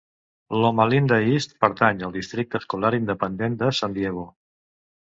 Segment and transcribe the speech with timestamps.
[0.61, 4.31] Loma Linda East pertany al districte escolar independent de San Diego.